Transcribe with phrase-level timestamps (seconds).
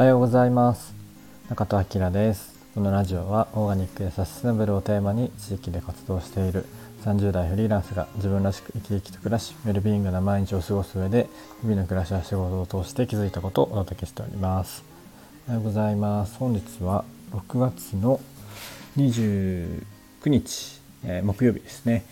[0.00, 0.94] おはようございます。
[1.50, 2.58] 中戸明です。
[2.74, 6.64] このラジオはオーガニックやサステナブルをテーマに地域で活動している
[7.04, 11.28] 30代フリーランスが自分らしく生き生きと暮らしウェルビーイングな毎日を過ごす上で
[11.60, 14.84] 日々の暮らしや仕事を通して気づいたことをお届けしております。
[15.46, 16.34] おはようございます。
[16.38, 18.20] 本日は6月の
[18.96, 19.84] 29
[20.24, 22.06] 日、えー、木曜日ですね、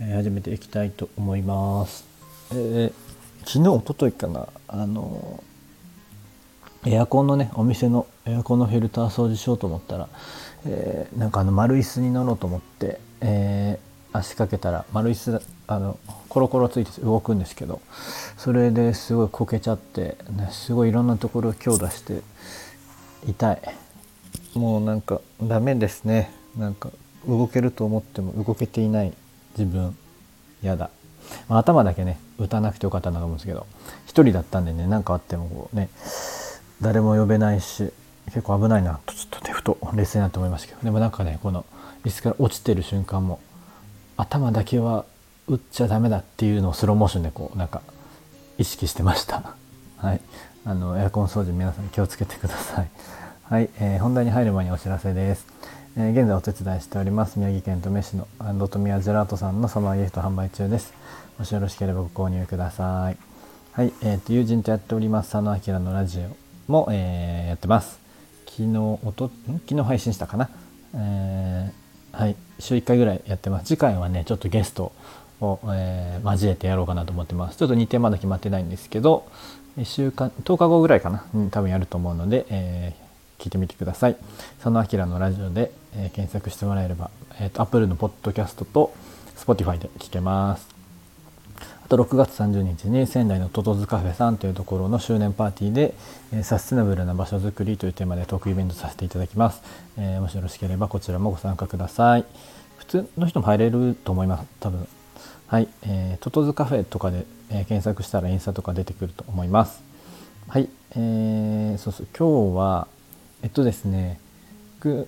[0.00, 2.06] えー、始めていきたいと思います、
[2.52, 2.92] えー、
[3.40, 4.48] 昨日一昨日かな。
[4.66, 5.44] あの
[6.86, 10.08] エアコンのねお店のエアコンのフィルター掃除しようと思ったら、
[10.66, 17.80] えー、なんかあの丸椅子に乗ろうと思って、えー、足かけたら丸椅子あのコロコロついて動くんですけど
[18.36, 22.22] それですごいこけちゃって、ね、すごいいろんなところを強打して
[23.26, 23.62] 痛い。
[24.54, 26.30] もうなんかダメですね。
[26.56, 26.90] なんか
[27.26, 29.12] 動けると思っても動けていない。
[29.56, 29.96] 自分。
[30.64, 30.90] やだ、
[31.48, 33.66] まあ、頭だけね打たなくてよかったなと思うんですけど
[34.06, 35.88] 一人だったんでね何かあってもこうね
[36.84, 37.90] 誰も呼べないし
[38.26, 40.82] 結構危ないなとちょっとねふと冷静になって思いましたけど。
[40.82, 41.64] でもなんかねこの
[42.04, 43.40] 椅子から落ちてる瞬間も
[44.18, 45.06] 頭だけは
[45.48, 47.82] 打っちゃダメだっていうのをスローモーションでこうなんか
[48.58, 49.54] 意識してました。
[49.96, 50.20] はい。
[50.66, 52.88] あのエアコン掃除皆さん気をつけてください。
[53.44, 55.46] はい、えー、本題に入る前にお知らせです、
[55.98, 60.94] えー、現在お手伝いしております宮城県登米市のアンドトミアジェラートさんのサマーギフト販売中です。
[61.38, 63.18] もしよろしければご購入ください。
[63.72, 66.43] はい、えーと、友人とやっております佐野明のラジオ。
[66.66, 67.98] も、えー、やってます。
[68.46, 69.30] 昨日おと
[69.66, 70.48] 昨日配信したかな、
[70.94, 72.36] えー、はい。
[72.60, 73.66] 週1回ぐらいやってます。
[73.66, 74.92] 次回はねちょっとゲスト
[75.40, 77.58] を、えー、交えてやろうかなと思ってます。
[77.58, 79.28] ちょっと日程まだ決まってないんですけど
[79.78, 84.16] 1週間10日後ぐらいかな、うん、多分やると思うので、えー、聞いてみてください。
[84.62, 87.10] 佐野明のラジオで、え、検索してもらえれば、
[87.40, 88.94] えー、と Apple のポッドキャストと
[89.36, 90.73] Spotify で聞けます。
[91.84, 95.94] あと6月30日に仙台のトトズカフェさんというところの周年パーティーで、
[96.32, 99.60] えサステナブルな場所づくりというテーマでトークイベントさせていただきます、
[99.98, 102.24] えー、もしよろしければこちらもご参加ください。
[102.78, 104.46] 普通の人も入れると思います。
[104.60, 104.88] 多分。
[105.46, 109.82] はい、えー、トトズカフェとかで、え、検索したらインスタとか出てくると思います。
[110.48, 112.06] はい、えー、そうそう。
[112.16, 112.88] 今日は
[113.42, 114.18] えっとですね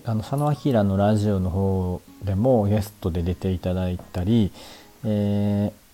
[0.05, 4.51] あの佐野明のラジオの方でもゲストで出ていただいたり、
[5.03, 5.86] えー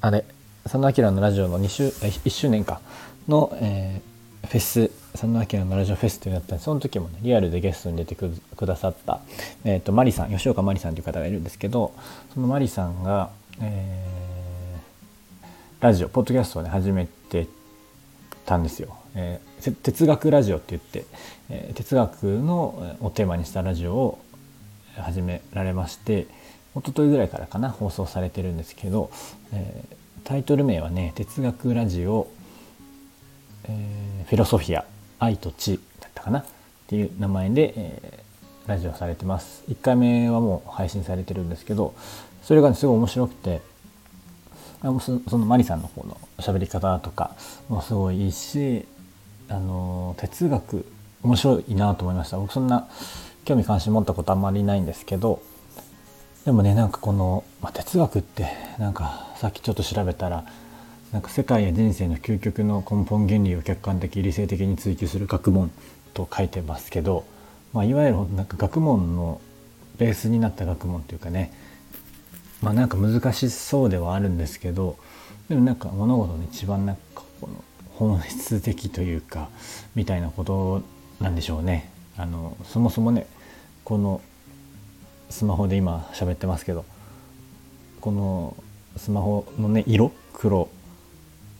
[0.00, 0.24] あれ
[0.62, 2.80] 佐野明のラジオの2週1周年か
[3.26, 8.30] の、えー、フェス佐野明のラジオフェスというのやったんでその時もねリアルでゲストに出てく
[8.64, 9.20] ださった、
[9.64, 11.92] えーと、マリさん吉岡マリさんという方がいるんですけど
[12.32, 15.46] そのマリさんが、えー、
[15.80, 17.48] ラジオポッドキャストをね始めて
[18.46, 18.96] たんですよ。
[19.16, 21.04] えー、哲学ラジオって言って、
[21.50, 24.18] えー、哲学のをテーマにしたラジオを
[24.96, 26.26] 始められまして
[26.78, 29.10] 一昨日ぐらいからかな放送されてるんですけど、
[29.52, 32.28] えー、タイトル名はね「哲学ラジオ、
[33.64, 34.84] えー、フィロソフィア
[35.18, 36.44] 愛と知」だったかなっ
[36.86, 39.64] ていう名前で、えー、ラジオされてます。
[39.68, 41.94] 1回目はもう配信されてるんですけど
[42.42, 43.60] それが、ね、すごい面白くて
[44.82, 47.34] あそのマリさんの方の喋り方とか
[47.68, 48.86] もすごいいいし
[49.48, 50.86] あの哲学
[51.22, 52.38] 面白いなと思いました。
[52.38, 52.86] 僕そんな
[53.44, 55.42] 興味関心持ったことあんまりないんですけど
[56.48, 58.46] でもねなんかこの、まあ、哲学って
[58.78, 60.46] なんかさっきちょっと調べたら
[61.12, 65.70] なんか世界や人生の究極の根本原理を客観的理性的に追求する学問
[66.14, 67.26] と書いてますけど、
[67.74, 69.42] まあ、いわゆるなんか学問の
[69.98, 71.52] ベースになった学問というかね
[72.62, 74.96] まあなんか難しそうではあるんですけど
[75.50, 79.50] でもなんか物事の一番なんかこの本質的というか
[79.94, 80.82] みたいなこと
[81.20, 81.90] なんでしょうね。
[82.16, 83.26] あのそもそもね
[83.84, 84.22] この
[85.30, 86.84] スマホで今喋ってますけど
[88.00, 88.56] この
[88.96, 90.68] スマホのね色黒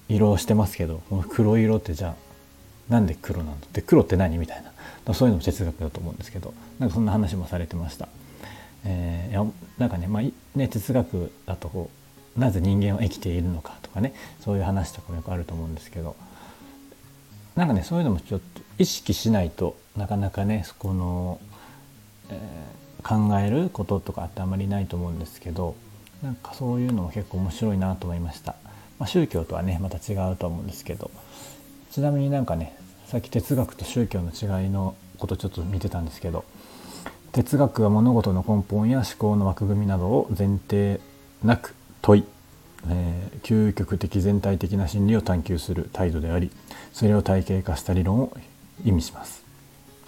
[0.08, 4.64] 色をしてますけどこの黒色ってじゃあなんで黒なのって黒って何みたい
[5.06, 8.08] なそういうのも哲学だと思うんですけどなんかそんな話もされてました。
[8.84, 10.22] えー、なんかね,、まあ、
[10.56, 11.90] ね哲学だとこ
[12.36, 16.14] うなぜ人間は生きているのかとかねそういう話とかもよくあると思うんですけど
[17.56, 21.40] なんかねそういうのもちょっと意識しないとなかなかねそこの、
[22.30, 22.40] え
[23.08, 25.76] 考えることとかってあまりないと思うんですけど
[26.22, 28.56] なんかそういうのも結構面白いなと思いました、
[28.98, 31.10] まあ、宗教とはねまた違うと思うんですけど。
[31.90, 32.76] ちなみになんかね
[33.06, 36.44] さっき哲学と宗教の違いのことちょっと見てたんですけど
[37.32, 41.00] 哲学は物事の根本や思考の枠組みなどを前提
[41.42, 42.24] なく問い、
[42.88, 46.50] えー、究極的全体的な真理を探求する態度であり
[46.92, 48.36] それを体系化した理論を
[48.84, 49.47] 意味します。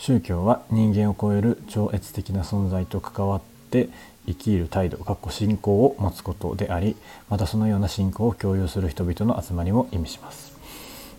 [0.00, 3.90] 宗教は人間を超える超越的な存在と関わって
[4.26, 6.96] 生きる態度かっこ信仰を持つことであり
[7.28, 10.56] またそのような信仰を共有する人々の集まりも意味します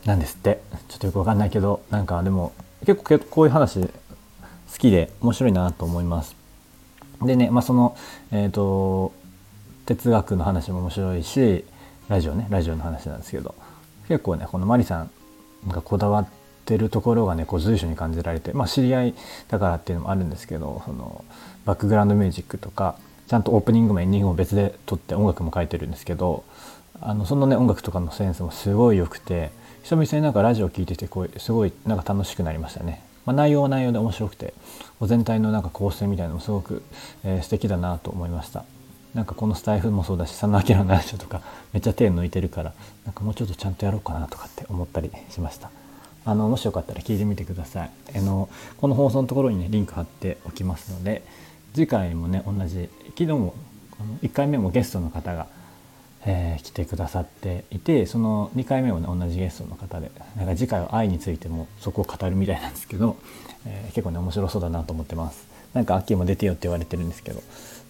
[0.06, 3.90] なんですってちょっとよくわかんないけどなんかでも結構こういう話好
[4.80, 6.36] きで面白いなと思います。
[7.22, 7.96] でね、まあ、その、
[8.32, 9.14] えーと、
[9.86, 11.66] 哲学の話も面白いし
[12.08, 13.54] ラジオねラジオの話なんですけど
[14.08, 15.12] 結構ねこのマリさん
[15.68, 19.16] がこだわっててるところがねこう随所に感じられてまあ知り合い
[19.50, 21.26] だからっていうのもあるんですけどその
[21.66, 22.96] バックグラウンドミュージックとか
[23.28, 26.44] ちゃんとオープニングもエンディングも別で撮って音楽も書いてるんですけど
[27.00, 29.52] あのそのね音楽とかのセンスもすごい良くて
[29.84, 33.04] 久々になんかラジオ聴いててこうすごいなんか楽しくなりましたね。
[33.26, 34.54] まあ、内容は内容で面白くて
[35.02, 36.82] 全体のなんか構成みたいなのもすごく、
[37.24, 38.66] えー、素敵だなと思いました。
[39.14, 41.42] なんかこのスタイフもそうだし佐野明のラジオとか
[41.74, 42.74] めっちゃ手抜いてるから
[43.06, 45.70] なんかもうちょっとちゃんとやろうかなとかって思ったりしました
[46.26, 47.92] あのもしよかったら聞いてみてください。
[48.16, 51.24] あのこの放送のところにねリンク貼っておきますので
[51.74, 53.54] 次回もね同じ昨日も
[54.22, 55.48] 1回目もゲストの方が
[56.26, 63.18] えー、来てくださっていてその2回目もね同じゲストの方でなんか次回は愛についてもそこを語るみたいなんですけど、
[63.66, 65.48] えー、結構ね面白そうだなと思ってます。
[65.74, 67.42] なんか秋も出てよって言われてるんですけど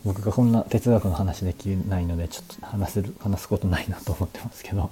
[0.06, 4.92] 僕がこんな哲学の話できないのでちょっと話せる話すことないなと思ってますけど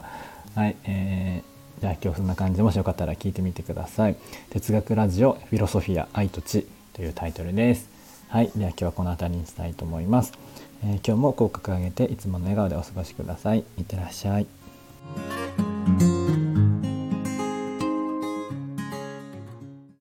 [0.56, 4.16] はい、えー、じゃあ今日そんな感じでもしよかったら聞いてみてください
[4.50, 7.90] 哲学ラジオフィロソフィア愛と知というタイトルです
[8.28, 10.34] はいでは今日はこの辺りにしたいと思います
[10.82, 13.66] えー、今日も口角上げていつもの笑顔でお過ごしください。
[13.78, 14.48] いってらっしゃい。